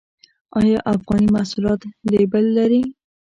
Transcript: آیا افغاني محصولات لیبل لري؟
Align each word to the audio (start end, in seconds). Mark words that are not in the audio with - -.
آیا 0.59 0.79
افغاني 0.93 1.27
محصولات 1.35 1.81
لیبل 2.11 2.45
لري؟ 2.57 2.81